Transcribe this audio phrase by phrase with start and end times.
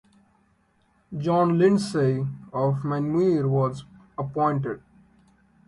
[1.15, 3.85] John Lindsay of Menmuir was
[4.17, 4.81] appointed.